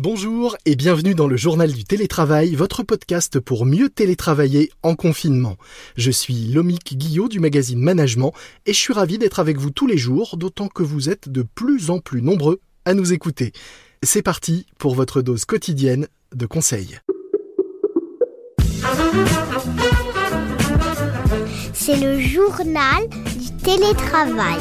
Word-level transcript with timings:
Bonjour 0.00 0.56
et 0.64 0.76
bienvenue 0.76 1.16
dans 1.16 1.26
le 1.26 1.36
journal 1.36 1.72
du 1.72 1.82
télétravail, 1.82 2.54
votre 2.54 2.84
podcast 2.84 3.40
pour 3.40 3.66
mieux 3.66 3.88
télétravailler 3.88 4.70
en 4.84 4.94
confinement. 4.94 5.56
Je 5.96 6.12
suis 6.12 6.52
Lomique 6.52 6.96
Guillot 6.96 7.28
du 7.28 7.40
magazine 7.40 7.80
Management 7.80 8.32
et 8.66 8.72
je 8.72 8.78
suis 8.78 8.92
ravi 8.92 9.18
d'être 9.18 9.40
avec 9.40 9.58
vous 9.58 9.70
tous 9.70 9.88
les 9.88 9.98
jours, 9.98 10.36
d'autant 10.36 10.68
que 10.68 10.84
vous 10.84 11.10
êtes 11.10 11.28
de 11.28 11.42
plus 11.42 11.90
en 11.90 11.98
plus 11.98 12.22
nombreux 12.22 12.60
à 12.84 12.94
nous 12.94 13.12
écouter. 13.12 13.50
C'est 14.04 14.22
parti 14.22 14.66
pour 14.78 14.94
votre 14.94 15.20
dose 15.20 15.44
quotidienne 15.44 16.06
de 16.32 16.46
conseils. 16.46 17.00
C'est 21.72 21.96
le 21.96 22.20
journal 22.20 23.08
du 23.40 23.56
télétravail. 23.64 24.58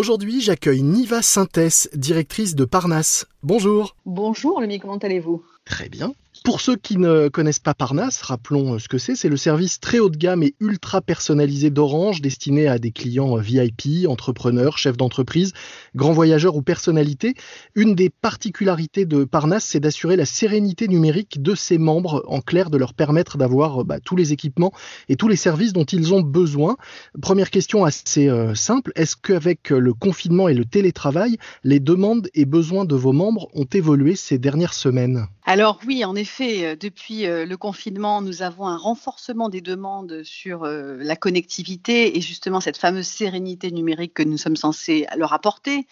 Aujourd'hui, 0.00 0.40
j'accueille 0.40 0.82
Niva 0.82 1.20
Synthès, 1.20 1.90
directrice 1.92 2.54
de 2.54 2.64
Parnasse. 2.64 3.26
Bonjour. 3.42 3.96
Bonjour, 4.06 4.58
Lemie, 4.58 4.80
comment 4.80 4.96
allez-vous? 4.96 5.44
Très 5.66 5.90
bien. 5.90 6.14
Pour 6.42 6.62
ceux 6.62 6.76
qui 6.76 6.96
ne 6.96 7.28
connaissent 7.28 7.58
pas 7.58 7.74
Parnasse, 7.74 8.22
rappelons 8.22 8.74
euh, 8.74 8.78
ce 8.78 8.88
que 8.88 8.96
c'est. 8.96 9.14
C'est 9.14 9.28
le 9.28 9.36
service 9.36 9.78
très 9.78 9.98
haut 9.98 10.08
de 10.08 10.16
gamme 10.16 10.42
et 10.42 10.54
ultra 10.58 11.02
personnalisé 11.02 11.68
d'Orange 11.68 12.22
destiné 12.22 12.66
à 12.66 12.78
des 12.78 12.92
clients 12.92 13.36
euh, 13.36 13.42
VIP, 13.42 14.08
entrepreneurs, 14.08 14.78
chefs 14.78 14.96
d'entreprise, 14.96 15.52
grands 15.94 16.14
voyageurs 16.14 16.56
ou 16.56 16.62
personnalités. 16.62 17.34
Une 17.74 17.94
des 17.94 18.08
particularités 18.08 19.04
de 19.04 19.24
Parnasse, 19.24 19.66
c'est 19.66 19.80
d'assurer 19.80 20.16
la 20.16 20.24
sérénité 20.24 20.88
numérique 20.88 21.42
de 21.42 21.54
ses 21.54 21.76
membres, 21.76 22.24
en 22.26 22.40
clair, 22.40 22.70
de 22.70 22.78
leur 22.78 22.94
permettre 22.94 23.36
d'avoir 23.36 23.82
euh, 23.82 23.84
bah, 23.84 24.00
tous 24.00 24.16
les 24.16 24.32
équipements 24.32 24.72
et 25.10 25.16
tous 25.16 25.28
les 25.28 25.36
services 25.36 25.74
dont 25.74 25.84
ils 25.84 26.14
ont 26.14 26.22
besoin. 26.22 26.78
Première 27.20 27.50
question 27.50 27.84
assez 27.84 28.30
simple. 28.54 28.92
Est-ce 28.94 29.16
qu'avec 29.16 29.70
le 29.70 29.92
confinement 29.92 30.48
et 30.48 30.54
le 30.54 30.64
télétravail, 30.64 31.36
les 31.64 31.80
demandes 31.80 32.28
et 32.32 32.46
besoins 32.46 32.86
de 32.86 32.94
vos 32.94 33.12
membres 33.12 33.48
ont 33.52 33.68
évolué 33.70 34.16
ces 34.16 34.38
dernières 34.38 34.74
semaines? 34.74 35.26
Alors 35.44 35.80
oui, 35.86 36.04
en 36.04 36.14
effet 36.14 36.29
effet, 36.30 36.64
euh, 36.64 36.76
depuis 36.76 37.26
euh, 37.26 37.44
le 37.44 37.56
confinement, 37.56 38.22
nous 38.22 38.42
avons 38.42 38.66
un 38.66 38.76
renforcement 38.76 39.48
des 39.48 39.60
demandes 39.60 40.22
sur 40.22 40.64
euh, 40.64 40.96
la 41.00 41.16
connectivité 41.16 42.16
et 42.16 42.20
justement 42.20 42.60
cette 42.60 42.76
fameuse 42.76 43.06
sérénité 43.06 43.72
numérique 43.72 44.14
que 44.14 44.22
nous 44.22 44.38
sommes 44.38 44.56
censés 44.56 45.06
leur 45.16 45.32
apporter. 45.32 45.86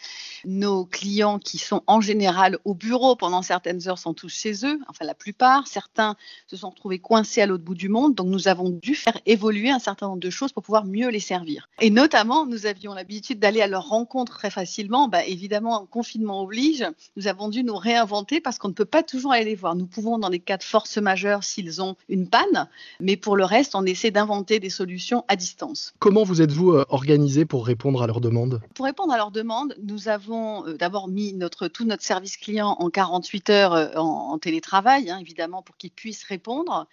Nos 0.45 0.85
clients 0.85 1.41
qui 1.41 1.59
sont 1.59 1.83
en 1.87 2.01
général 2.01 2.59
au 2.65 2.75
bureau 2.75 3.17
pendant 3.17 3.43
certaines 3.43 3.89
heures 3.89 3.99
sont 3.99 4.15
tous 4.15 4.29
chez 4.29 4.65
eux, 4.65 4.79
enfin 4.89 5.05
la 5.05 5.15
plupart. 5.15 5.67
Certains 5.67 6.15
se 6.47 6.57
sont 6.57 6.71
retrouvés 6.71 7.01
coincés 7.01 7.43
à 7.43 7.47
l'autre 7.47 7.65
bout 7.65 7.75
du 7.75 7.89
monde, 7.89 8.15
donc 8.15 8.29
nous 8.29 8.47
avons 8.47 8.71
dû 8.71 8.95
faire 8.95 9.19
évoluer 9.27 9.71
un 9.71 9.81
certain 9.81 10.07
nombre 10.07 10.21
de 10.21 10.31
choses 10.31 10.53
pour 10.53 10.63
pouvoir 10.63 10.85
mieux 10.85 11.09
les 11.09 11.21
servir. 11.21 11.69
Et 11.81 11.91
notamment, 11.91 12.47
nous 12.47 12.67
avions 12.67 12.95
l'habitude 12.95 13.41
d'aller 13.41 13.61
à 13.61 13.67
leur 13.67 13.89
rencontre 13.89 14.39
très 14.39 14.51
facilement. 14.51 15.09
Bah, 15.09 15.25
évidemment, 15.25 15.87
confinement 15.87 16.43
oblige, 16.43 16.87
nous 17.17 17.27
avons 17.27 17.49
dû 17.49 17.65
nous 17.65 17.77
réinventer 17.77 18.41
parce 18.41 18.59
qu'on 18.59 18.69
ne 18.69 18.75
peut 18.75 18.85
pas 18.85 19.03
toujours 19.03 19.33
aller 19.33 19.47
les 19.47 19.57
voir. 19.57 19.75
Nous 19.75 19.87
pouvons 19.87 20.19
des 20.31 20.39
cas 20.39 20.57
de 20.57 20.63
force 20.63 20.99
majeure 20.99 21.45
s'ils 21.45 21.83
ont 21.83 21.97
une 22.09 22.29
panne, 22.29 22.69
mais 23.01 23.17
pour 23.17 23.37
le 23.37 23.45
reste, 23.45 23.75
on 23.75 23.85
essaie 23.85 24.11
d'inventer 24.11 24.61
des 24.61 24.71
solutions 24.71 25.25
à 25.29 25.37
distance. 25.37 25.95
Comment 25.99 26.25
vous 26.25 26.43
êtes-vous 26.43 26.73
euh, 26.73 26.85
organisé 26.89 27.45
pour 27.45 27.67
répondre 27.67 28.03
à 28.03 28.07
leurs 28.07 28.21
demandes? 28.21 28.61
Pour 28.75 28.87
répondre 28.87 29.13
à 29.13 29.17
leurs 29.17 29.31
demandes, 29.31 29.75
nous 29.83 30.09
avons 30.09 30.67
euh, 30.67 30.77
d'abord 30.77 31.09
mis 31.09 31.33
notre, 31.33 31.69
tout 31.69 31.85
notre 31.85 32.03
service 32.03 32.37
client 32.37 32.77
en 32.79 32.91
48 32.91 33.51
heures 33.51 33.73
euh, 33.75 33.89
en, 33.97 34.39
télétravail, 34.39 35.11
hein, 35.11 35.19
évidemment, 35.21 35.63
pour 35.63 35.77
qu'ils 35.77 35.91
puissent 35.91 36.25
répondre 36.25 36.87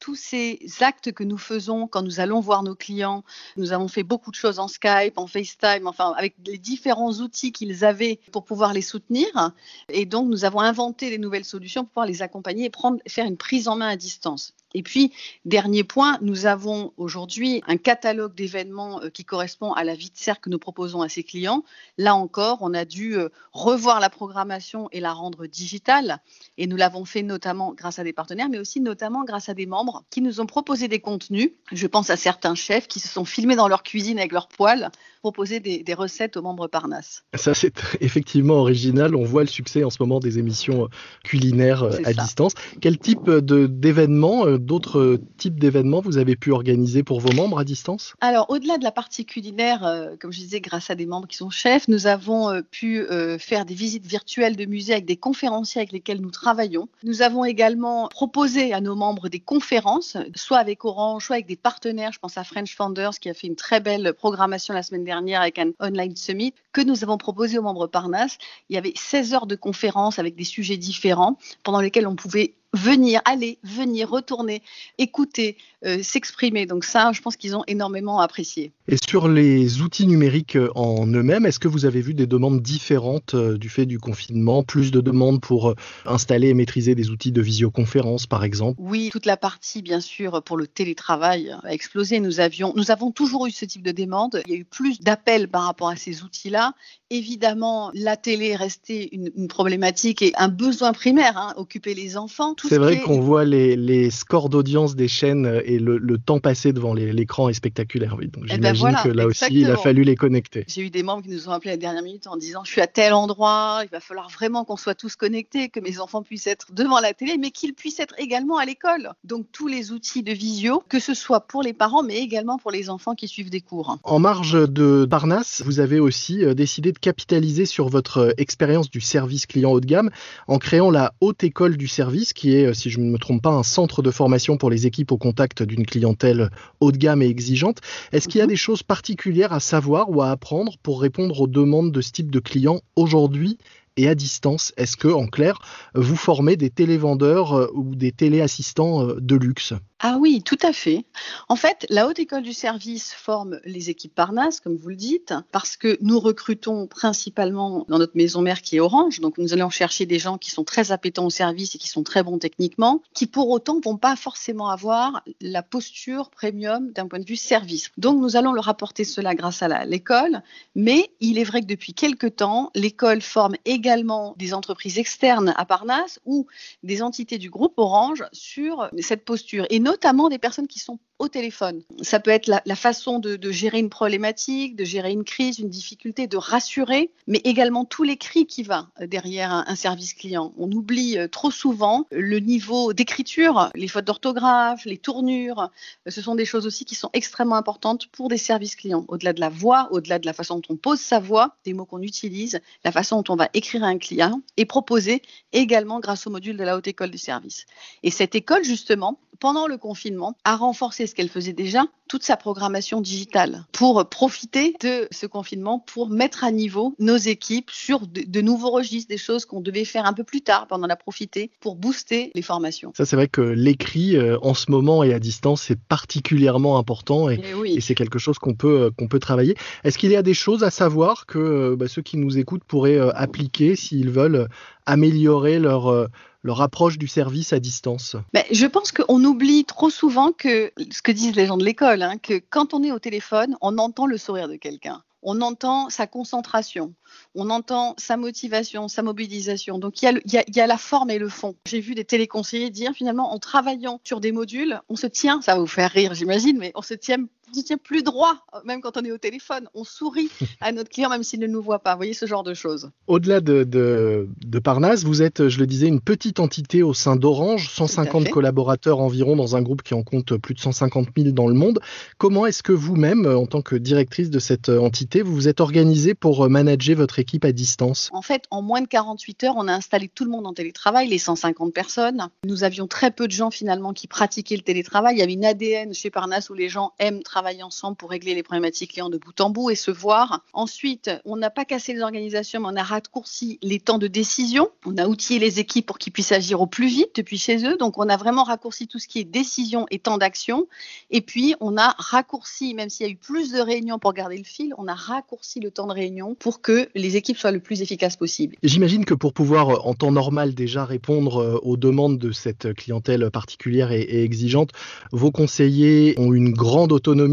tous 0.00 0.14
ces 0.14 0.60
actes 0.80 1.12
que 1.12 1.24
nous 1.24 1.38
faisons 1.38 1.86
quand 1.86 2.02
nous 2.02 2.20
allons 2.20 2.40
voir 2.40 2.62
nos 2.62 2.74
clients. 2.74 3.24
Nous 3.56 3.72
avons 3.72 3.88
fait 3.88 4.02
beaucoup 4.02 4.30
de 4.30 4.36
choses 4.36 4.58
en 4.58 4.68
Skype, 4.68 5.16
en 5.16 5.26
FaceTime, 5.26 5.86
enfin 5.86 6.14
avec 6.16 6.34
les 6.46 6.58
différents 6.58 7.12
outils 7.12 7.52
qu'ils 7.52 7.84
avaient 7.84 8.20
pour 8.32 8.44
pouvoir 8.44 8.72
les 8.72 8.82
soutenir. 8.82 9.52
Et 9.88 10.06
donc 10.06 10.28
nous 10.28 10.44
avons 10.44 10.60
inventé 10.60 11.10
des 11.10 11.18
nouvelles 11.18 11.44
solutions 11.44 11.82
pour 11.82 11.90
pouvoir 11.90 12.06
les 12.06 12.22
accompagner 12.22 12.66
et 12.66 13.08
faire 13.10 13.26
une 13.26 13.36
prise 13.36 13.68
en 13.68 13.76
main 13.76 13.88
à 13.88 13.96
distance. 13.96 14.54
Et 14.74 14.82
puis, 14.82 15.12
dernier 15.46 15.82
point, 15.82 16.18
nous 16.20 16.44
avons 16.46 16.92
aujourd'hui 16.98 17.62
un 17.66 17.78
catalogue 17.78 18.34
d'événements 18.34 19.02
euh, 19.02 19.08
qui 19.08 19.24
correspond 19.24 19.72
à 19.72 19.82
la 19.82 19.94
vie 19.94 20.10
de 20.10 20.16
cercle 20.16 20.42
que 20.42 20.50
nous 20.50 20.58
proposons 20.58 21.00
à 21.00 21.08
ces 21.08 21.22
clients. 21.22 21.64
Là 21.96 22.14
encore, 22.14 22.58
on 22.60 22.74
a 22.74 22.84
dû 22.84 23.16
euh, 23.16 23.30
revoir 23.52 23.98
la 23.98 24.10
programmation 24.10 24.88
et 24.92 25.00
la 25.00 25.12
rendre 25.12 25.46
digitale. 25.46 26.20
Et 26.58 26.66
nous 26.66 26.76
l'avons 26.76 27.06
fait 27.06 27.22
notamment 27.22 27.72
grâce 27.72 27.98
à 27.98 28.04
des 28.04 28.12
partenaires, 28.12 28.50
mais 28.50 28.58
aussi 28.58 28.80
notamment 28.80 29.24
grâce 29.24 29.48
à 29.48 29.54
des 29.54 29.66
membres 29.66 30.04
qui 30.10 30.20
nous 30.20 30.40
ont 30.40 30.46
proposé 30.46 30.86
des 30.86 31.00
contenus. 31.00 31.52
Je 31.72 31.86
pense 31.86 32.10
à 32.10 32.16
certains 32.16 32.54
chefs 32.54 32.88
qui 32.88 33.00
se 33.00 33.08
sont 33.08 33.24
filmés 33.24 33.56
dans 33.56 33.68
leur 33.68 33.82
cuisine 33.82 34.18
avec 34.18 34.32
leurs 34.32 34.48
poils, 34.48 34.90
proposer 35.20 35.60
des, 35.60 35.94
recettes 35.94 36.36
aux 36.36 36.42
membres 36.42 36.68
Parnasse. 36.68 37.24
Ça, 37.34 37.54
c'est 37.54 37.74
effectivement 38.00 38.54
original. 38.54 39.16
On 39.16 39.24
voit 39.24 39.42
le 39.42 39.48
succès 39.48 39.84
en 39.84 39.90
ce 39.90 39.96
moment 40.00 40.20
des 40.20 40.38
émissions 40.38 40.84
euh, 40.84 40.88
culinaires 41.24 41.84
à 42.04 42.12
distance. 42.12 42.52
Quel 42.80 42.98
type 42.98 43.28
d'événements 43.30 44.46
d'autres 44.58 45.18
types 45.36 45.58
d'événements 45.58 46.00
vous 46.00 46.18
avez 46.18 46.36
pu 46.36 46.52
organiser 46.52 47.02
pour 47.02 47.20
vos 47.20 47.32
membres 47.32 47.58
à 47.58 47.64
distance? 47.64 48.14
Alors, 48.20 48.50
au-delà 48.50 48.78
de 48.78 48.84
la 48.84 48.92
partie 48.92 49.24
culinaire, 49.24 49.84
euh, 49.84 50.16
comme 50.18 50.32
je 50.32 50.38
disais, 50.38 50.60
grâce 50.60 50.90
à 50.90 50.94
des 50.94 51.06
membres 51.06 51.26
qui 51.26 51.36
sont 51.36 51.50
chefs, 51.50 51.88
nous 51.88 52.06
avons 52.06 52.50
euh, 52.50 52.62
pu 52.62 53.00
euh, 53.00 53.38
faire 53.38 53.64
des 53.64 53.74
visites 53.74 54.06
virtuelles 54.06 54.56
de 54.56 54.64
musées 54.64 54.92
avec 54.92 55.04
des 55.04 55.16
conférenciers 55.16 55.80
avec 55.80 55.92
lesquels 55.92 56.20
nous 56.20 56.30
travaillons. 56.30 56.88
Nous 57.02 57.22
avons 57.22 57.44
également 57.44 58.08
proposé 58.08 58.72
à 58.72 58.80
nos 58.80 58.94
membres 58.94 59.28
des 59.28 59.40
conférences, 59.40 60.16
soit 60.34 60.58
avec 60.58 60.84
Orange, 60.84 61.26
soit 61.26 61.36
avec 61.36 61.46
des 61.46 61.56
partenaires. 61.56 62.12
Je 62.12 62.18
pense 62.18 62.38
à 62.38 62.44
French 62.44 62.74
Founders 62.76 63.18
qui 63.20 63.28
a 63.28 63.34
fait 63.34 63.46
une 63.46 63.56
très 63.56 63.80
belle 63.80 64.12
programmation 64.14 64.74
la 64.74 64.82
semaine 64.82 65.04
dernière 65.08 65.40
avec 65.40 65.58
un 65.58 65.70
online 65.80 66.14
summit 66.14 66.52
que 66.72 66.82
nous 66.82 67.02
avons 67.02 67.16
proposé 67.16 67.58
aux 67.58 67.62
membres 67.62 67.86
Parnasse. 67.86 68.36
Il 68.68 68.74
y 68.74 68.78
avait 68.78 68.92
16 68.94 69.32
heures 69.32 69.46
de 69.46 69.56
conférences 69.56 70.18
avec 70.18 70.36
des 70.36 70.44
sujets 70.44 70.76
différents 70.76 71.38
pendant 71.62 71.80
lesquels 71.80 72.06
on 72.06 72.14
pouvait 72.14 72.54
venir, 72.74 73.20
aller, 73.24 73.58
venir, 73.62 74.10
retourner, 74.10 74.62
écouter, 74.98 75.56
euh, 75.86 76.02
s'exprimer. 76.02 76.66
Donc 76.66 76.84
ça, 76.84 77.12
je 77.12 77.20
pense 77.20 77.36
qu'ils 77.36 77.56
ont 77.56 77.64
énormément 77.66 78.20
apprécié. 78.20 78.72
Et 78.88 78.96
sur 79.08 79.28
les 79.28 79.80
outils 79.80 80.06
numériques 80.06 80.56
euh, 80.56 80.70
en 80.74 81.06
eux-mêmes, 81.06 81.46
est-ce 81.46 81.58
que 81.58 81.68
vous 81.68 81.86
avez 81.86 82.00
vu 82.00 82.14
des 82.14 82.26
demandes 82.26 82.60
différentes 82.60 83.34
euh, 83.34 83.56
du 83.56 83.68
fait 83.68 83.86
du 83.86 83.98
confinement? 83.98 84.62
Plus 84.62 84.90
de 84.90 85.00
demandes 85.00 85.40
pour 85.40 85.74
installer 86.04 86.48
et 86.48 86.54
maîtriser 86.54 86.94
des 86.94 87.10
outils 87.10 87.32
de 87.32 87.40
visioconférence, 87.40 88.26
par 88.26 88.44
exemple? 88.44 88.78
Oui, 88.82 89.08
toute 89.12 89.26
la 89.26 89.36
partie, 89.36 89.80
bien 89.82 90.00
sûr, 90.00 90.42
pour 90.42 90.56
le 90.56 90.66
télétravail 90.66 91.54
a 91.64 91.72
explosé. 91.72 92.20
Nous, 92.20 92.40
avions, 92.40 92.74
nous 92.76 92.90
avons 92.90 93.12
toujours 93.12 93.46
eu 93.46 93.50
ce 93.50 93.64
type 93.64 93.82
de 93.82 93.92
demande. 93.92 94.42
Il 94.46 94.52
y 94.52 94.56
a 94.56 94.58
eu 94.58 94.64
plus 94.64 95.00
d'appels 95.00 95.48
par 95.48 95.62
rapport 95.62 95.88
à 95.88 95.96
ces 95.96 96.22
outils-là. 96.22 96.74
Évidemment, 97.10 97.90
la 97.94 98.16
télé 98.16 98.48
est 98.48 98.56
restée 98.56 99.14
une, 99.14 99.48
problématique 99.48 100.20
et 100.20 100.32
un 100.36 100.48
besoin 100.48 100.92
primaire, 100.92 101.38
hein, 101.38 101.54
occuper 101.56 101.94
les 101.94 102.18
enfants. 102.18 102.54
C'est 102.68 102.78
vrai 102.78 103.00
qu'on 103.00 103.20
voit 103.20 103.44
les, 103.44 104.10
scores 104.10 104.48
d'audience 104.48 104.94
des 104.94 105.08
chaînes 105.08 105.46
euh, 105.46 105.62
et 105.64 105.78
le, 105.78 106.18
temps 106.18 106.40
passé 106.40 106.72
devant 106.72 106.94
l'écran 106.94 107.48
est 107.48 107.54
spectaculaire. 107.54 108.16
Donc 108.16 108.44
eh 108.50 108.58
ben 108.58 108.74
j'imagine 108.74 108.98
que 109.02 109.08
là 109.08 109.26
aussi, 109.26 109.46
il 109.50 109.70
a 109.70 109.76
fallu 109.76 110.02
les 110.02 110.16
connecter. 110.16 110.64
J'ai 110.68 110.82
eu 110.82 110.90
des 110.90 111.02
membres 111.02 111.22
qui 111.22 111.30
nous 111.30 111.48
ont 111.48 111.52
appelés 111.52 111.70
à 111.70 111.74
la 111.74 111.78
dernière 111.78 112.02
minute 112.02 112.26
en 112.26 112.36
disant 112.36 112.62
Je 112.64 112.70
suis 112.70 112.80
à 112.80 112.86
tel 112.86 113.12
endroit, 113.12 113.80
il 113.84 113.88
va 113.90 114.00
falloir 114.00 114.28
vraiment 114.28 114.64
qu'on 114.64 114.76
soit 114.76 114.94
tous 114.94 115.16
connectés, 115.16 115.68
que 115.68 115.80
mes 115.80 116.00
enfants 116.00 116.22
puissent 116.22 116.46
être 116.46 116.72
devant 116.72 117.00
la 117.00 117.14
télé, 117.14 117.36
mais 117.38 117.50
qu'ils 117.50 117.74
puissent 117.74 118.00
être 118.00 118.14
également 118.18 118.58
à 118.58 118.64
l'école. 118.64 119.10
Donc 119.24 119.46
tous 119.52 119.68
les 119.68 119.92
outils 119.92 120.22
de 120.22 120.32
visio, 120.32 120.82
que 120.88 120.98
ce 120.98 121.14
soit 121.14 121.40
pour 121.40 121.62
les 121.62 121.72
parents, 121.72 122.02
mais 122.02 122.18
également 122.18 122.58
pour 122.58 122.70
les 122.70 122.90
enfants 122.90 123.14
qui 123.14 123.28
suivent 123.28 123.50
des 123.50 123.60
cours. 123.60 123.98
En 124.02 124.18
marge 124.18 124.68
de 124.68 125.06
Parnasse, 125.08 125.62
vous 125.64 125.80
avez 125.80 126.00
aussi 126.00 126.44
euh, 126.44 126.54
décidé 126.54 126.92
de 126.92 126.98
capitaliser 126.98 127.66
sur 127.66 127.88
votre 127.88 128.18
euh, 128.18 128.32
expérience 128.36 128.90
du 128.90 129.00
service 129.00 129.46
client 129.46 129.70
haut 129.70 129.80
de 129.80 129.86
gamme 129.86 130.10
en 130.46 130.58
créant 130.58 130.90
la 130.90 131.14
haute 131.20 131.44
école 131.44 131.76
du 131.76 131.88
service, 131.88 132.32
qui 132.32 132.47
est, 132.54 132.66
euh, 132.66 132.74
si 132.74 132.90
je 132.90 133.00
ne 133.00 133.10
me 133.10 133.18
trompe 133.18 133.42
pas, 133.42 133.50
un 133.50 133.62
centre 133.62 134.02
de 134.02 134.10
formation 134.10 134.56
pour 134.56 134.70
les 134.70 134.86
équipes 134.86 135.12
au 135.12 135.18
contact 135.18 135.62
d'une 135.62 135.86
clientèle 135.86 136.50
haut 136.80 136.92
de 136.92 136.96
gamme 136.96 137.22
et 137.22 137.26
exigeante. 137.26 137.78
Est-ce 138.12 138.28
qu'il 138.28 138.38
y 138.38 138.42
a 138.42 138.44
mhm. 138.44 138.50
des 138.50 138.56
choses 138.56 138.82
particulières 138.82 139.52
à 139.52 139.60
savoir 139.60 140.10
ou 140.10 140.22
à 140.22 140.30
apprendre 140.30 140.76
pour 140.82 141.00
répondre 141.00 141.40
aux 141.40 141.46
demandes 141.46 141.92
de 141.92 142.00
ce 142.00 142.12
type 142.12 142.30
de 142.30 142.40
clients 142.40 142.80
aujourd'hui 142.96 143.58
et 143.96 144.08
à 144.08 144.14
distance? 144.14 144.72
Est-ce 144.76 144.96
que, 144.96 145.08
en 145.08 145.26
clair, 145.26 145.58
vous 145.94 146.16
formez 146.16 146.56
des 146.56 146.70
télévendeurs 146.70 147.54
euh, 147.54 147.66
ou 147.74 147.94
des 147.94 148.12
téléassistants 148.12 149.06
de 149.18 149.36
luxe? 149.36 149.74
Ah 150.00 150.16
oui, 150.20 150.42
tout 150.44 150.58
à 150.62 150.72
fait. 150.72 151.04
En 151.48 151.56
fait, 151.56 151.84
la 151.88 152.06
Haute 152.06 152.20
École 152.20 152.44
du 152.44 152.52
Service 152.52 153.12
forme 153.12 153.58
les 153.64 153.90
équipes 153.90 154.14
Parnasse, 154.14 154.60
comme 154.60 154.76
vous 154.76 154.90
le 154.90 154.94
dites, 154.94 155.34
parce 155.50 155.76
que 155.76 155.98
nous 156.00 156.20
recrutons 156.20 156.86
principalement 156.86 157.84
dans 157.88 157.98
notre 157.98 158.16
maison 158.16 158.40
mère 158.40 158.62
qui 158.62 158.76
est 158.76 158.80
Orange. 158.80 159.18
Donc, 159.18 159.38
nous 159.38 159.54
allons 159.54 159.70
chercher 159.70 160.06
des 160.06 160.20
gens 160.20 160.38
qui 160.38 160.52
sont 160.52 160.62
très 160.62 160.92
appétents 160.92 161.26
au 161.26 161.30
service 161.30 161.74
et 161.74 161.78
qui 161.78 161.88
sont 161.88 162.04
très 162.04 162.22
bons 162.22 162.38
techniquement, 162.38 163.02
qui 163.12 163.26
pour 163.26 163.50
autant 163.50 163.80
vont 163.80 163.96
pas 163.96 164.14
forcément 164.14 164.68
avoir 164.68 165.24
la 165.40 165.64
posture 165.64 166.30
premium 166.30 166.92
d'un 166.92 167.08
point 167.08 167.18
de 167.18 167.26
vue 167.26 167.34
service. 167.34 167.90
Donc, 167.96 168.20
nous 168.20 168.36
allons 168.36 168.52
leur 168.52 168.68
apporter 168.68 169.02
cela 169.02 169.34
grâce 169.34 169.62
à 169.62 169.84
l'école. 169.84 170.42
Mais 170.76 171.10
il 171.18 171.38
est 171.38 171.44
vrai 171.44 171.60
que 171.60 171.66
depuis 171.66 171.92
quelques 171.92 172.36
temps, 172.36 172.70
l'école 172.76 173.20
forme 173.20 173.56
également 173.64 174.36
des 174.38 174.54
entreprises 174.54 174.98
externes 174.98 175.52
à 175.56 175.64
Parnasse 175.64 176.20
ou 176.24 176.46
des 176.84 177.02
entités 177.02 177.38
du 177.38 177.50
groupe 177.50 177.74
Orange 177.78 178.24
sur 178.32 178.88
cette 179.00 179.24
posture. 179.24 179.66
Notamment 179.88 180.28
des 180.28 180.38
personnes 180.38 180.68
qui 180.68 180.78
sont 180.78 180.98
au 181.18 181.28
téléphone. 181.28 181.82
Ça 182.02 182.20
peut 182.20 182.30
être 182.30 182.46
la, 182.46 182.76
façon 182.76 183.18
de, 183.18 183.50
gérer 183.50 183.78
une 183.78 183.90
problématique, 183.90 184.76
de 184.76 184.84
gérer 184.84 185.10
une 185.10 185.24
crise, 185.24 185.58
une 185.58 185.68
difficulté, 185.68 186.26
de 186.26 186.36
rassurer, 186.36 187.10
mais 187.26 187.40
également 187.44 187.84
tous 187.84 188.04
les 188.04 188.16
cris 188.16 188.46
qui 188.46 188.62
vont 188.62 188.86
derrière 189.00 189.52
un, 189.52 189.74
service 189.74 190.14
client. 190.14 190.52
On 190.58 190.70
oublie 190.72 191.18
euh, 191.18 191.28
trop 191.28 191.50
souvent 191.50 192.06
le 192.10 192.40
niveau 192.40 192.92
d'écriture, 192.92 193.70
les 193.74 193.86
fautes 193.86 194.04
d'orthographe, 194.04 194.84
les 194.84 194.98
tournures. 194.98 195.70
Ce 196.08 196.20
sont 196.20 196.34
des 196.34 196.44
choses 196.44 196.66
aussi 196.66 196.84
qui 196.84 196.94
sont 196.94 197.10
extrêmement 197.12 197.56
importantes 197.56 198.06
pour 198.08 198.28
des 198.28 198.38
services 198.38 198.74
clients. 198.74 199.04
Au-delà 199.08 199.32
de 199.32 199.40
la 199.40 199.48
voix, 199.48 199.88
au-delà 199.92 200.18
de 200.18 200.26
la 200.26 200.32
façon 200.32 200.56
dont 200.56 200.74
on 200.74 200.76
pose 200.76 201.00
sa 201.00 201.20
voix, 201.20 201.56
des 201.64 201.74
mots 201.74 201.84
qu'on 201.84 202.02
utilise, 202.02 202.60
la 202.84 202.92
façon 202.92 203.22
dont 203.22 203.34
on 203.34 203.36
va 203.36 203.48
écrire 203.54 203.84
à 203.84 203.88
un 203.88 203.98
client 203.98 204.42
et 204.56 204.64
proposer 204.64 205.22
également 205.52 206.00
grâce 206.00 206.26
au 206.26 206.30
module 206.30 206.56
de 206.56 206.64
la 206.64 206.76
haute 206.76 206.88
école 206.88 207.10
des 207.10 207.18
services. 207.18 207.66
Et 208.02 208.10
cette 208.10 208.34
école, 208.34 208.64
justement, 208.64 209.20
pendant 209.40 209.66
le 209.66 209.78
confinement, 209.78 210.36
a 210.44 210.56
renforcé 210.56 211.06
ce 211.08 211.14
qu'elle 211.16 211.28
faisait 211.28 211.52
déjà, 211.52 211.86
toute 212.08 212.24
sa 212.24 212.36
programmation 212.36 213.00
digitale, 213.00 213.64
pour 213.72 214.08
profiter 214.08 214.74
de 214.80 215.08
ce 215.10 215.26
confinement, 215.26 215.78
pour 215.78 216.08
mettre 216.08 216.44
à 216.44 216.50
niveau 216.50 216.94
nos 216.98 217.16
équipes 217.16 217.70
sur 217.70 218.06
de, 218.06 218.40
nouveaux 218.40 218.70
registres, 218.70 219.08
des 219.08 219.18
choses 219.18 219.44
qu'on 219.44 219.60
devait 219.60 219.84
faire 219.84 220.06
un 220.06 220.12
peu 220.12 220.24
plus 220.24 220.40
tard, 220.40 220.66
pendant 220.66 220.86
la 220.86 220.96
profiter, 220.96 221.50
pour 221.60 221.76
booster 221.76 222.30
les 222.34 222.42
formations. 222.42 222.92
Ça, 222.96 223.04
c'est 223.04 223.16
vrai 223.16 223.28
que 223.28 223.40
l'écrit, 223.40 224.16
euh, 224.16 224.38
en 224.42 224.54
ce 224.54 224.70
moment 224.70 225.04
et 225.04 225.12
à 225.12 225.18
distance, 225.18 225.62
c'est 225.62 225.78
particulièrement 225.78 226.78
important 226.78 227.30
et, 227.30 227.40
eh 227.66 227.80
c'est 227.80 227.94
quelque 227.94 228.18
chose 228.18 228.38
qu'on 228.38 228.54
peut, 228.54 228.82
euh, 228.82 228.90
qu'on 228.90 229.08
peut 229.08 229.18
travailler. 229.18 229.54
Est-ce 229.84 229.98
qu'il 229.98 230.10
y 230.10 230.16
a 230.16 230.22
des 230.22 230.34
choses 230.34 230.64
à 230.64 230.70
savoir 230.70 231.26
que 231.26 231.38
euh, 231.38 231.76
bah, 231.76 231.88
ceux 231.88 232.02
qui 232.02 232.16
nous 232.16 232.38
écoutent 232.38 232.64
pourraient 232.64 232.98
appliquer 233.14 233.76
s'ils 233.76 234.10
veulent 234.10 234.48
améliorer 234.86 235.58
leur 235.58 236.08
leur 236.42 236.62
approche 236.62 236.98
du 236.98 237.06
service 237.08 237.52
à 237.52 237.60
distance? 237.60 238.16
Je 238.50 238.66
pense 238.66 238.92
qu'on 238.92 239.22
oublie 239.24 239.64
trop 239.64 239.90
souvent 239.90 240.32
que 240.32 240.72
ce 240.90 241.02
que 241.02 241.12
disent 241.12 241.36
les 241.36 241.46
gens 241.46 241.56
de 241.56 241.64
l'école, 241.64 241.97
hein, 242.02 242.18
que 242.18 242.38
quand 242.38 242.74
on 242.74 242.82
est 242.82 242.92
au 242.92 242.98
téléphone, 242.98 243.56
on 243.60 243.78
entend 243.78 244.06
le 244.06 244.18
sourire 244.18 244.48
de 244.48 244.56
quelqu'un 244.56 245.02
on 245.22 245.40
entend 245.40 245.90
sa 245.90 246.06
concentration, 246.06 246.94
on 247.34 247.50
entend 247.50 247.94
sa 247.98 248.16
motivation, 248.16 248.88
sa 248.88 249.02
mobilisation. 249.02 249.78
Donc 249.78 250.00
il 250.02 250.22
y, 250.26 250.60
a 250.60 250.66
la 250.66 250.78
forme 250.78 251.10
et 251.10 251.18
le 251.18 251.28
fond. 251.28 251.56
J'ai 251.66 251.80
vu 251.80 251.94
des 251.94 252.04
téléconseillers 252.04 252.70
dire 252.70 252.92
finalement 252.92 253.32
en 253.32 253.38
travaillant 253.38 254.00
sur 254.04 254.20
des 254.20 254.32
modules, 254.32 254.80
on 254.88 254.96
se 254.96 255.06
tient, 255.06 255.40
ça 255.42 255.54
va 255.54 255.60
vous 255.60 255.66
faire 255.66 255.90
rire 255.90 256.14
j'imagine, 256.14 256.58
mais 256.58 256.72
on 256.74 256.82
se 256.82 256.94
tient 256.94 257.18
on 257.50 257.54
se 257.54 257.64
tient 257.64 257.78
plus 257.78 258.02
droit, 258.02 258.36
même 258.64 258.80
quand 258.80 258.96
on 258.96 259.04
est 259.04 259.12
au 259.12 259.18
téléphone. 259.18 259.68
On 259.74 259.84
sourit 259.84 260.28
à 260.60 260.72
notre 260.72 260.90
client, 260.90 261.08
même 261.08 261.22
s'il 261.22 261.40
ne 261.40 261.46
nous 261.46 261.62
voit 261.62 261.80
pas. 261.80 261.92
Vous 261.92 261.98
voyez 261.98 262.14
ce 262.14 262.26
genre 262.26 262.42
de 262.42 262.54
choses. 262.54 262.90
Au-delà 263.06 263.40
de, 263.40 263.64
de, 263.64 264.58
Parnasse, 264.58 265.04
vous 265.04 265.22
êtes, 265.22 265.48
je 265.48 265.58
le 265.58 265.66
disais, 265.66 265.86
une 265.86 266.00
petite 266.00 266.40
entité 266.40 266.82
au 266.82 266.92
sein 266.92 267.16
d'Orange, 267.16 267.70
150 267.70 268.28
collaborateurs 268.30 268.98
environ 268.98 269.36
dans 269.36 269.56
un 269.56 269.62
groupe 269.62 269.82
qui 269.82 269.94
en 269.94 270.02
compte 270.02 270.36
plus 270.36 270.54
de 270.54 270.60
150 270.60 271.08
000 271.16 271.30
dans 271.30 271.46
le 271.46 271.54
monde. 271.54 271.80
Comment 272.18 272.44
est-ce 272.46 272.62
que 272.62 272.72
vous-même, 272.72 273.26
en 273.26 273.46
tant 273.46 273.62
que 273.62 273.76
directrice 273.76 274.30
de 274.30 274.38
cette 274.38 274.68
entité, 274.68 275.22
vous 275.22 275.34
vous 275.34 275.48
êtes 275.48 275.60
organisée 275.60 276.14
pour 276.14 276.48
manager 276.50 276.96
votre 276.96 277.18
équipe 277.18 277.44
à 277.44 277.52
distance? 277.52 278.10
En 278.12 278.22
fait, 278.22 278.44
en 278.50 278.62
moins 278.62 278.82
de 278.82 278.88
48 278.88 279.44
heures, 279.44 279.54
on 279.56 279.68
a 279.68 279.72
installé 279.72 280.08
tout 280.08 280.24
le 280.24 280.30
monde 280.30 280.46
en 280.46 280.52
télétravail, 280.52 281.08
les 281.08 281.18
150 281.18 281.72
personnes. 281.72 282.28
Nous 282.44 282.64
avions 282.64 282.86
très 282.86 283.10
peu 283.10 283.26
de 283.26 283.32
gens 283.32 283.50
finalement 283.50 283.92
qui 283.92 284.06
pratiquaient 284.06 284.56
le 284.56 284.62
télétravail. 284.62 285.16
Il 285.16 285.18
y 285.18 285.22
avait 285.22 285.32
une 285.32 285.44
ADN 285.44 285.94
chez 285.94 286.10
Parnasse 286.10 286.50
où 286.50 286.54
les 286.54 286.68
gens 286.68 286.92
aiment 286.98 287.22
travailler 287.22 287.37
travailler 287.38 287.62
ensemble 287.62 287.96
pour 287.96 288.10
régler 288.10 288.34
les 288.34 288.42
problématiques 288.42 288.90
clients 288.94 289.10
de 289.10 289.16
bout 289.16 289.40
en 289.40 289.50
bout 289.50 289.70
et 289.70 289.76
se 289.76 289.92
voir. 289.92 290.42
Ensuite, 290.52 291.08
on 291.24 291.36
n'a 291.36 291.50
pas 291.50 291.64
cassé 291.64 291.92
les 291.92 292.00
organisations, 292.00 292.60
mais 292.60 292.66
on 292.72 292.76
a 292.76 292.82
raccourci 292.82 293.60
les 293.62 293.78
temps 293.78 293.98
de 293.98 294.08
décision. 294.08 294.70
On 294.84 294.98
a 294.98 295.06
outillé 295.06 295.38
les 295.38 295.60
équipes 295.60 295.86
pour 295.86 295.98
qu'ils 295.98 296.12
puissent 296.12 296.32
agir 296.32 296.60
au 296.60 296.66
plus 296.66 296.88
vite 296.88 297.10
depuis 297.14 297.38
chez 297.38 297.64
eux. 297.64 297.76
Donc, 297.76 297.96
on 297.96 298.08
a 298.08 298.16
vraiment 298.16 298.42
raccourci 298.42 298.88
tout 298.88 298.98
ce 298.98 299.06
qui 299.06 299.20
est 299.20 299.24
décision 299.24 299.86
et 299.92 300.00
temps 300.00 300.18
d'action. 300.18 300.66
Et 301.12 301.20
puis, 301.20 301.54
on 301.60 301.76
a 301.76 301.94
raccourci, 301.98 302.74
même 302.74 302.90
s'il 302.90 303.06
y 303.06 303.08
a 303.08 303.12
eu 303.12 303.16
plus 303.16 303.52
de 303.52 303.60
réunions 303.60 304.00
pour 304.00 304.14
garder 304.14 304.36
le 304.36 304.42
fil, 304.42 304.74
on 304.76 304.88
a 304.88 304.94
raccourci 304.94 305.60
le 305.60 305.70
temps 305.70 305.86
de 305.86 305.92
réunion 305.92 306.34
pour 306.34 306.60
que 306.60 306.88
les 306.96 307.16
équipes 307.16 307.38
soient 307.38 307.52
le 307.52 307.60
plus 307.60 307.82
efficaces 307.82 308.16
possible. 308.16 308.56
J'imagine 308.64 309.04
que 309.04 309.14
pour 309.14 309.32
pouvoir, 309.32 309.86
en 309.86 309.94
temps 309.94 310.10
normal, 310.10 310.56
déjà 310.56 310.84
répondre 310.84 311.36
euh, 311.36 311.60
aux 311.62 311.76
demandes 311.76 312.18
de 312.18 312.32
cette 312.32 312.74
clientèle 312.74 313.30
particulière 313.30 313.92
et 313.92 314.24
exigeante, 314.24 314.70
vos 315.12 315.30
conseillers 315.30 316.14
ont 316.16 316.32
une 316.32 316.52
grande 316.52 316.90
autonomie 316.90 317.27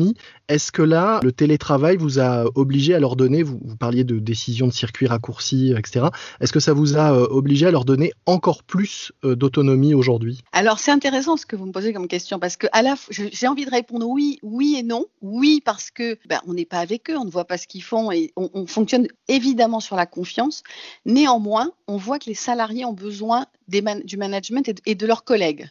est-ce 0.47 0.71
que 0.71 0.81
là, 0.81 1.19
le 1.23 1.31
télétravail 1.31 1.97
vous 1.97 2.19
a 2.19 2.45
obligé 2.55 2.93
à 2.93 2.99
leur 2.99 3.15
donner, 3.15 3.41
vous, 3.41 3.59
parliez 3.79 4.03
de 4.03 4.19
décision 4.19 4.67
de 4.67 4.71
circuit 4.71 5.07
raccourci, 5.07 5.73
etc. 5.75 6.07
Est-ce 6.39 6.53
que 6.53 6.59
ça 6.59 6.73
vous 6.73 6.97
a 6.97 7.13
euh, 7.13 7.27
obligé 7.29 7.65
à 7.65 7.71
leur 7.71 7.85
donner 7.85 8.13
encore 8.25 8.63
plus 8.63 9.11
euh, 9.23 9.35
d'autonomie 9.35 9.93
aujourd'hui? 9.93 10.41
Alors 10.51 10.79
c'est 10.79 10.91
intéressant 10.91 11.37
ce 11.37 11.45
que 11.45 11.55
vous 11.55 11.65
me 11.65 11.71
posez 11.71 11.93
comme 11.93 12.07
question 12.07 12.39
parce 12.39 12.57
que 12.57 12.67
j'ai 13.09 13.47
envie 13.47 13.65
de 13.65 13.71
répondre 13.71 14.07
oui, 14.07 14.39
oui 14.43 14.75
et 14.77 14.83
non. 14.83 15.05
Oui 15.21 15.61
parce 15.63 15.89
que 15.91 16.17
ben, 16.27 16.39
on 16.45 16.53
n'est 16.53 16.65
pas 16.65 16.79
avec 16.79 17.09
eux, 17.09 17.17
on 17.17 17.25
ne 17.25 17.31
voit 17.31 17.45
pas 17.45 17.57
ce 17.57 17.67
qu'ils 17.67 17.83
font 17.83 18.11
et 18.11 18.31
on, 18.35 18.67
fonctionne 18.67 19.07
évidemment 19.27 19.79
sur 19.79 19.95
la 19.95 20.05
confiance. 20.05 20.63
Néanmoins, 21.05 21.71
on 21.87 21.97
voit 21.97 22.19
que 22.19 22.25
les 22.27 22.35
salariés 22.35 22.85
ont 22.85 22.93
besoin 22.93 23.45
du 23.67 24.17
management 24.17 24.69
et 24.85 24.95
de, 24.95 25.07
leurs 25.07 25.23
collègues. 25.23 25.67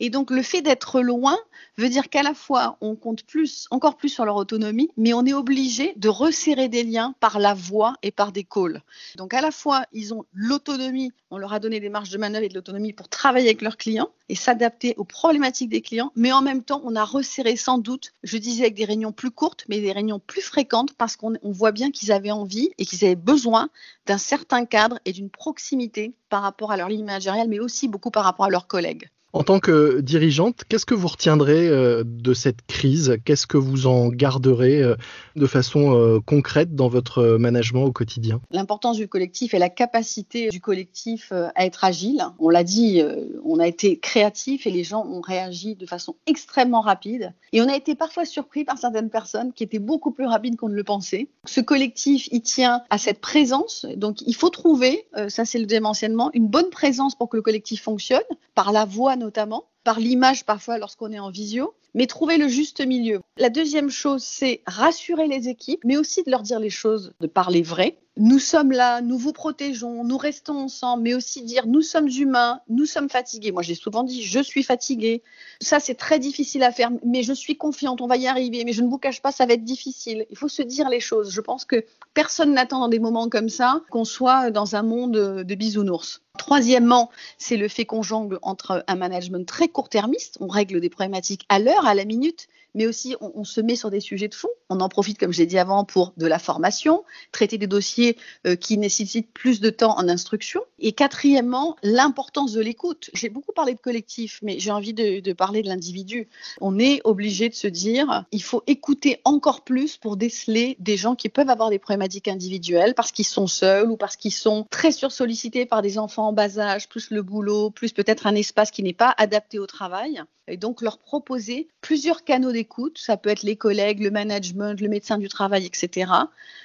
Et 0.00 0.10
donc 0.10 0.30
le 0.30 0.42
fait 0.42 0.60
d'être 0.60 1.00
loin 1.00 1.36
veut 1.78 1.88
dire 1.88 2.10
qu'à 2.10 2.22
la 2.22 2.34
fois 2.34 2.76
on 2.80 2.94
compte 2.94 3.24
plus, 3.24 3.67
encore 3.70 3.96
plus 3.96 4.08
sur 4.08 4.24
leur 4.24 4.36
autonomie, 4.36 4.90
mais 4.96 5.12
on 5.12 5.24
est 5.24 5.32
obligé 5.32 5.92
de 5.96 6.08
resserrer 6.08 6.68
des 6.68 6.84
liens 6.84 7.14
par 7.20 7.38
la 7.38 7.54
voix 7.54 7.94
et 8.02 8.10
par 8.10 8.32
des 8.32 8.44
calls. 8.44 8.82
Donc 9.16 9.34
à 9.34 9.40
la 9.40 9.50
fois 9.50 9.84
ils 9.92 10.14
ont 10.14 10.24
l'autonomie, 10.32 11.12
on 11.30 11.38
leur 11.38 11.52
a 11.52 11.58
donné 11.60 11.80
des 11.80 11.88
marges 11.88 12.10
de 12.10 12.18
manœuvre 12.18 12.44
et 12.44 12.48
de 12.48 12.54
l'autonomie 12.54 12.92
pour 12.92 13.08
travailler 13.08 13.48
avec 13.48 13.62
leurs 13.62 13.76
clients 13.76 14.10
et 14.28 14.34
s'adapter 14.34 14.94
aux 14.96 15.04
problématiques 15.04 15.70
des 15.70 15.82
clients, 15.82 16.12
mais 16.16 16.32
en 16.32 16.42
même 16.42 16.62
temps 16.62 16.80
on 16.84 16.96
a 16.96 17.04
resserré 17.04 17.56
sans 17.56 17.78
doute, 17.78 18.12
je 18.22 18.38
disais 18.38 18.62
avec 18.62 18.74
des 18.74 18.84
réunions 18.84 19.12
plus 19.12 19.30
courtes, 19.30 19.64
mais 19.68 19.80
des 19.80 19.92
réunions 19.92 20.20
plus 20.20 20.42
fréquentes 20.42 20.94
parce 20.94 21.16
qu'on 21.16 21.36
voit 21.42 21.72
bien 21.72 21.90
qu'ils 21.90 22.12
avaient 22.12 22.30
envie 22.30 22.70
et 22.78 22.84
qu'ils 22.84 23.04
avaient 23.04 23.16
besoin 23.16 23.68
d'un 24.06 24.18
certain 24.18 24.64
cadre 24.64 24.98
et 25.04 25.12
d'une 25.12 25.30
proximité 25.30 26.14
par 26.28 26.42
rapport 26.42 26.72
à 26.72 26.76
leur 26.76 26.88
ligne 26.88 27.04
managériale, 27.04 27.48
mais 27.48 27.60
aussi 27.60 27.88
beaucoup 27.88 28.10
par 28.10 28.24
rapport 28.24 28.46
à 28.46 28.50
leurs 28.50 28.66
collègues. 28.66 29.08
En 29.34 29.42
tant 29.42 29.60
que 29.60 30.00
dirigeante, 30.00 30.62
qu'est-ce 30.68 30.86
que 30.86 30.94
vous 30.94 31.06
retiendrez 31.06 31.68
euh, 31.68 32.02
de 32.02 32.32
cette 32.32 32.62
crise? 32.66 33.18
Qu'est-ce 33.26 33.46
que 33.46 33.58
vous 33.58 33.86
en 33.86 34.08
garderez 34.08 34.82
euh, 34.82 34.96
de 35.36 35.46
façon 35.46 35.94
euh, 35.94 36.18
concrète 36.18 36.74
dans 36.74 36.88
votre 36.88 37.36
management 37.36 37.84
au 37.84 37.92
quotidien? 37.92 38.40
L'importance 38.50 38.96
du 38.96 39.06
collectif 39.06 39.52
et 39.52 39.58
la 39.58 39.68
capacité 39.68 40.48
du 40.48 40.62
collectif 40.62 41.30
à 41.32 41.66
être 41.66 41.84
agile. 41.84 42.24
On 42.38 42.48
l'a 42.48 42.64
dit, 42.64 43.02
on 43.44 43.58
a 43.58 43.66
été 43.66 43.98
créatif 43.98 44.66
et 44.66 44.70
les 44.70 44.82
gens 44.82 45.04
ont 45.04 45.20
réagi 45.20 45.74
de 45.74 45.84
façon 45.84 46.16
extrêmement 46.26 46.80
rapide. 46.80 47.34
Et 47.52 47.60
on 47.60 47.68
a 47.68 47.76
été 47.76 47.94
parfois 47.94 48.24
surpris 48.24 48.64
par 48.64 48.78
certaines 48.78 49.10
personnes 49.10 49.52
qui 49.52 49.62
étaient 49.62 49.78
beaucoup 49.78 50.10
plus 50.10 50.26
rapides 50.26 50.56
qu'on 50.56 50.68
ne 50.68 50.74
le 50.74 50.84
pensait. 50.84 51.28
Ce 51.44 51.60
collectif, 51.60 52.28
il 52.32 52.40
tient 52.40 52.82
à 52.88 52.96
cette 52.96 53.20
présence. 53.20 53.86
Donc 53.96 54.22
il 54.22 54.34
faut 54.34 54.50
trouver, 54.50 55.06
ça 55.28 55.44
c'est 55.44 55.58
le 55.58 55.66
démentiennement, 55.66 56.30
une 56.32 56.48
bonne 56.48 56.70
présence 56.70 57.14
pour 57.14 57.28
que 57.28 57.36
le 57.36 57.42
collectif 57.42 57.82
fonctionne, 57.82 58.20
par 58.54 58.72
la 58.72 58.84
voix 58.84 59.16
notamment, 59.18 59.68
par 59.84 60.00
l'image 60.00 60.44
parfois 60.44 60.78
lorsqu'on 60.78 61.12
est 61.12 61.18
en 61.18 61.30
visio, 61.30 61.74
mais 61.94 62.06
trouver 62.06 62.38
le 62.38 62.48
juste 62.48 62.84
milieu. 62.84 63.20
La 63.36 63.50
deuxième 63.50 63.90
chose, 63.90 64.22
c'est 64.22 64.62
rassurer 64.66 65.26
les 65.26 65.48
équipes, 65.48 65.84
mais 65.84 65.96
aussi 65.96 66.22
de 66.22 66.30
leur 66.30 66.42
dire 66.42 66.60
les 66.60 66.70
choses, 66.70 67.14
de 67.20 67.26
parler 67.26 67.62
vrai. 67.62 67.98
Nous 68.20 68.40
sommes 68.40 68.72
là, 68.72 69.00
nous 69.00 69.16
vous 69.16 69.32
protégeons, 69.32 70.02
nous 70.02 70.18
restons 70.18 70.56
ensemble, 70.56 71.04
mais 71.04 71.14
aussi 71.14 71.42
dire 71.42 71.68
nous 71.68 71.82
sommes 71.82 72.08
humains, 72.08 72.60
nous 72.68 72.84
sommes 72.84 73.08
fatigués. 73.08 73.52
Moi, 73.52 73.62
j'ai 73.62 73.76
souvent 73.76 74.02
dit 74.02 74.24
je 74.24 74.40
suis 74.40 74.64
fatiguée. 74.64 75.22
Ça, 75.60 75.78
c'est 75.78 75.94
très 75.94 76.18
difficile 76.18 76.64
à 76.64 76.72
faire, 76.72 76.90
mais 77.04 77.22
je 77.22 77.32
suis 77.32 77.56
confiante, 77.56 78.00
on 78.00 78.08
va 78.08 78.16
y 78.16 78.26
arriver. 78.26 78.64
Mais 78.64 78.72
je 78.72 78.82
ne 78.82 78.88
vous 78.88 78.98
cache 78.98 79.22
pas, 79.22 79.30
ça 79.30 79.46
va 79.46 79.52
être 79.52 79.62
difficile. 79.62 80.26
Il 80.30 80.36
faut 80.36 80.48
se 80.48 80.62
dire 80.62 80.88
les 80.88 80.98
choses. 80.98 81.30
Je 81.30 81.40
pense 81.40 81.64
que 81.64 81.84
personne 82.12 82.54
n'attend 82.54 82.80
dans 82.80 82.88
des 82.88 82.98
moments 82.98 83.28
comme 83.28 83.48
ça 83.48 83.82
qu'on 83.88 84.04
soit 84.04 84.50
dans 84.50 84.74
un 84.74 84.82
monde 84.82 85.44
de 85.44 85.54
bisounours. 85.54 86.22
Troisièmement, 86.38 87.10
c'est 87.36 87.56
le 87.56 87.68
fait 87.68 87.84
qu'on 87.84 88.02
jongle 88.02 88.40
entre 88.42 88.84
un 88.88 88.96
management 88.96 89.46
très 89.46 89.68
court-termiste, 89.68 90.38
on 90.40 90.48
règle 90.48 90.80
des 90.80 90.90
problématiques 90.90 91.44
à 91.48 91.60
l'heure, 91.60 91.86
à 91.86 91.94
la 91.94 92.04
minute, 92.04 92.48
mais 92.74 92.86
aussi 92.86 93.16
on, 93.20 93.44
se 93.44 93.60
met 93.60 93.76
sur 93.76 93.90
des 93.90 94.00
sujets 94.00 94.28
de 94.28 94.34
fond. 94.34 94.48
On 94.68 94.80
en 94.80 94.88
profite, 94.88 95.18
comme 95.18 95.32
je 95.32 95.38
l'ai 95.38 95.46
dit 95.46 95.58
avant, 95.58 95.84
pour 95.84 96.12
de 96.16 96.26
la 96.26 96.38
formation, 96.38 97.04
traiter 97.32 97.58
des 97.58 97.66
dossiers 97.66 98.16
euh, 98.46 98.56
qui 98.56 98.76
nécessitent 98.78 99.32
plus 99.32 99.60
de 99.60 99.70
temps 99.70 99.98
en 99.98 100.08
instruction. 100.08 100.60
Et 100.78 100.92
quatrièmement, 100.92 101.76
l'importance 101.82 102.52
de 102.52 102.60
l'écoute. 102.60 103.10
J'ai 103.14 103.28
beaucoup 103.28 103.52
parlé 103.52 103.74
de 103.74 103.80
collectif, 103.80 104.40
mais 104.42 104.58
j'ai 104.58 104.70
envie 104.70 104.92
de, 104.92 105.32
parler 105.32 105.62
de 105.62 105.68
l'individu. 105.68 106.28
On 106.60 106.78
est 106.78 107.00
obligé 107.04 107.48
de 107.48 107.54
se 107.54 107.66
dire, 107.66 108.24
il 108.32 108.42
faut 108.42 108.62
écouter 108.66 109.20
encore 109.24 109.64
plus 109.64 109.96
pour 109.96 110.16
déceler 110.16 110.76
des 110.78 110.96
gens 110.96 111.14
qui 111.14 111.28
peuvent 111.28 111.50
avoir 111.50 111.70
des 111.70 111.78
problématiques 111.78 112.28
individuelles 112.28 112.94
parce 112.94 113.12
qu'ils 113.12 113.26
sont 113.26 113.46
seuls 113.46 113.90
ou 113.90 113.96
parce 113.96 114.16
qu'ils 114.16 114.32
sont 114.32 114.66
très 114.70 114.92
sursollicités 114.92 115.66
par 115.66 115.82
des 115.82 115.98
enfants 115.98 116.28
en 116.28 116.32
bas 116.32 116.58
âge, 116.58 116.88
plus 116.88 117.10
le 117.10 117.22
boulot, 117.22 117.70
plus 117.70 117.92
peut-être 117.92 118.26
un 118.26 118.34
espace 118.34 118.70
qui 118.70 118.82
n'est 118.82 118.92
pas 118.92 119.14
adapté 119.16 119.58
au 119.58 119.66
travail. 119.66 120.22
Et 120.48 120.56
donc 120.56 120.82
leur 120.82 120.98
proposer 120.98 121.68
plusieurs 121.80 122.24
canaux 122.24 122.52
d'écoute. 122.52 122.98
Ça 122.98 123.16
peut 123.16 123.30
être 123.30 123.42
les 123.42 123.56
collègues, 123.56 124.00
le 124.00 124.10
management, 124.10 124.80
le 124.80 124.88
médecin 124.88 125.18
du 125.18 125.28
travail, 125.28 125.66
etc. 125.66 126.10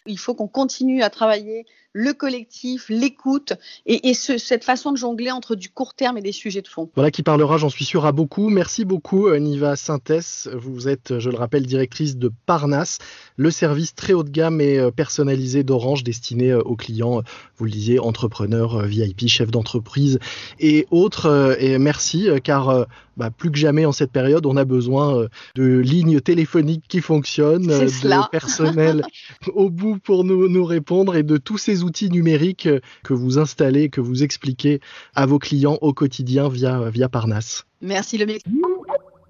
Il 0.05 0.17
faut 0.17 0.33
qu'on 0.33 0.47
continue 0.47 1.03
à 1.03 1.09
travailler 1.09 1.65
le 1.93 2.13
collectif, 2.13 2.87
l'écoute 2.89 3.53
et, 3.85 4.13
cette 4.13 4.63
façon 4.63 4.91
de 4.91 4.97
jongler 4.97 5.31
entre 5.31 5.55
du 5.55 5.69
court 5.69 5.93
terme 5.93 6.17
et 6.17 6.21
des 6.21 6.31
sujets 6.31 6.61
de 6.61 6.67
fond. 6.67 6.89
Voilà 6.95 7.11
qui 7.11 7.21
parlera, 7.21 7.57
j'en 7.57 7.69
suis 7.69 7.85
sûr, 7.85 8.05
à 8.05 8.11
beaucoup. 8.11 8.49
Merci 8.49 8.83
beaucoup, 8.83 9.27
euh, 9.27 9.37
Niva 9.37 9.75
Synthès. 9.75 10.49
Vous 10.53 10.87
êtes, 10.87 11.19
je 11.19 11.29
le 11.29 11.37
rappelle, 11.37 11.65
directrice 11.65 12.17
de 12.17 12.31
Parnas, 12.47 12.97
le 13.37 13.51
service 13.51 13.93
très 13.93 14.13
haut 14.13 14.23
de 14.23 14.29
gamme 14.29 14.59
et 14.59 14.79
euh, 14.79 14.89
personnalisé 14.89 15.63
d'Orange 15.63 16.03
destiné 16.03 16.51
euh, 16.51 16.61
aux 16.61 16.75
clients, 16.75 17.21
vous 17.57 17.65
le 17.65 17.71
disiez, 17.71 17.99
entrepreneurs, 17.99 18.81
VIP, 18.81 19.27
chefs 19.27 19.51
d'entreprise 19.51 20.19
et 20.59 20.87
autres. 20.89 21.55
Et 21.59 21.77
merci, 21.77 22.27
car 22.43 22.87
bah, 23.17 23.29
plus 23.29 23.51
que 23.51 23.57
jamais 23.57 23.85
en 23.85 23.91
cette 23.91 24.11
période, 24.11 24.45
on 24.45 24.57
a 24.57 24.65
besoin 24.65 25.27
de 25.55 25.77
lignes 25.77 26.19
téléphoniques 26.19 26.85
qui 26.87 27.01
fonctionnent, 27.01 27.67
de 27.67 28.29
personnel 28.31 29.03
au 29.53 29.69
bout 29.69 29.97
pour 29.99 30.23
nous, 30.23 30.49
nous 30.49 30.65
répondre 30.65 31.15
et 31.15 31.23
de 31.23 31.37
tous 31.37 31.57
ces 31.57 31.82
outils 31.83 32.09
numériques 32.09 32.69
que 33.03 33.13
vous 33.13 33.37
installez, 33.37 33.89
que 33.89 34.01
vous 34.01 34.23
expliquez 34.23 34.79
à 35.15 35.25
vos 35.25 35.39
clients 35.39 35.77
au 35.81 35.93
quotidien 35.93 36.49
via, 36.49 36.89
via 36.89 37.09
Parnasse. 37.09 37.65
Merci 37.81 38.17
le 38.17 38.25
mec. 38.25 38.41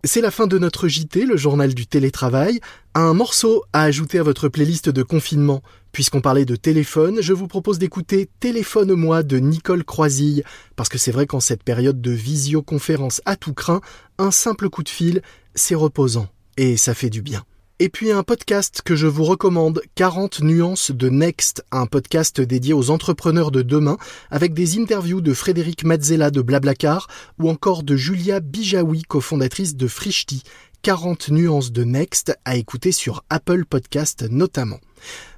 C'est 0.06 0.20
la 0.20 0.32
fin 0.32 0.48
de 0.48 0.58
notre 0.58 0.90
JT, 0.90 1.26
le 1.26 1.38
journal 1.38 1.74
du 1.74 1.88
télétravail. 1.88 2.60
Un 2.94 3.14
morceau 3.14 3.64
à 3.72 3.84
ajouter 3.84 4.20
à 4.20 4.24
votre 4.24 4.50
playlist 4.50 4.90
de 4.90 5.02
confinement. 5.02 5.62
Puisqu'on 5.94 6.20
parlait 6.20 6.44
de 6.44 6.58
téléphone, 6.58 7.22
je 7.22 7.32
vous 7.32 7.48
propose 7.48 7.80
d'écouter 7.80 8.30
Téléphone-moi 8.42 9.24
de 9.24 9.38
Nicole 9.38 9.86
Croisille, 9.86 10.44
parce 10.76 10.90
que 10.90 10.98
c'est 10.98 11.12
vrai 11.12 11.26
qu'en 11.26 11.40
cette 11.40 11.64
période 11.64 12.02
de 12.02 12.12
visioconférence 12.12 13.22
à 13.26 13.38
tout 13.38 13.54
craint, 13.54 13.80
un 14.18 14.32
simple 14.32 14.70
coup 14.70 14.84
de 14.84 14.90
fil, 14.90 15.22
c'est 15.56 15.76
reposant, 15.76 16.28
et 16.58 16.76
ça 16.76 16.94
fait 16.94 17.10
du 17.10 17.22
bien. 17.22 17.46
Et 17.80 17.90
puis 17.90 18.12
un 18.12 18.22
podcast 18.22 18.84
que 18.86 18.96
je 18.96 19.08
vous 19.08 19.24
recommande, 19.24 19.82
40 19.96 20.42
nuances 20.42 20.92
de 20.92 21.10
Next, 21.10 21.66
un 21.72 21.88
podcast 21.88 22.40
dédié 22.40 22.72
aux 22.72 22.92
entrepreneurs 22.92 23.50
de 23.50 23.64
demain, 23.64 23.98
avec 24.30 24.54
des 24.54 24.78
interviews 24.78 25.22
de 25.22 25.34
Frédéric 25.34 25.84
Mazzella 25.84 26.30
de 26.30 26.42
Blablacar 26.44 27.08
ou 27.40 27.50
encore 27.50 27.82
de 27.82 27.96
Julia 27.96 28.42
Bijawi, 28.42 29.02
cofondatrice 29.02 29.76
de 29.76 29.88
Frishti. 29.88 30.44
40 30.84 31.30
nuances 31.30 31.72
de 31.72 31.86
Next 31.86 32.38
à 32.44 32.58
écouter 32.58 32.92
sur 32.92 33.24
Apple 33.30 33.64
Podcast 33.64 34.26
notamment. 34.30 34.82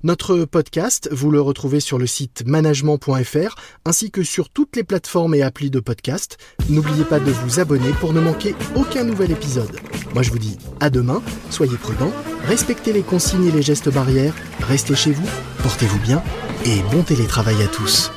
Notre 0.01 0.45
podcast, 0.45 1.07
vous 1.11 1.29
le 1.29 1.39
retrouvez 1.39 1.79
sur 1.79 1.99
le 1.99 2.07
site 2.07 2.43
management.fr 2.47 3.55
ainsi 3.85 4.09
que 4.09 4.23
sur 4.23 4.49
toutes 4.49 4.75
les 4.75 4.83
plateformes 4.83 5.35
et 5.35 5.43
applis 5.43 5.69
de 5.69 5.79
podcast. 5.79 6.39
N'oubliez 6.67 7.03
pas 7.03 7.19
de 7.19 7.29
vous 7.29 7.59
abonner 7.59 7.91
pour 7.99 8.11
ne 8.11 8.21
manquer 8.21 8.55
aucun 8.75 9.03
nouvel 9.03 9.29
épisode. 9.29 9.79
Moi 10.15 10.23
je 10.23 10.31
vous 10.31 10.39
dis 10.39 10.57
à 10.79 10.89
demain, 10.89 11.21
soyez 11.51 11.77
prudents, 11.77 12.13
respectez 12.47 12.91
les 12.91 13.03
consignes 13.03 13.45
et 13.45 13.51
les 13.51 13.61
gestes 13.61 13.93
barrières, 13.93 14.33
restez 14.61 14.95
chez 14.95 15.11
vous, 15.11 15.29
portez-vous 15.61 15.99
bien 15.99 16.23
et 16.65 16.81
bon 16.91 17.03
télétravail 17.03 17.61
à 17.61 17.67
tous. 17.67 18.11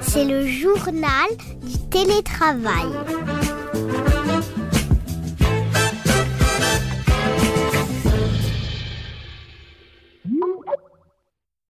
C'est 0.00 0.24
le 0.24 0.46
journal 0.46 1.28
du 1.62 1.78
télétravail. 1.90 2.88